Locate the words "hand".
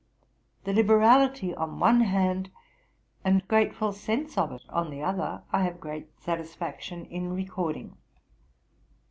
2.01-2.49